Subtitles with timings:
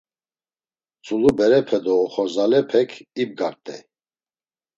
[1.03, 2.89] Tzulu berepe do oxorzalepek
[3.21, 3.81] ibgart̆ey.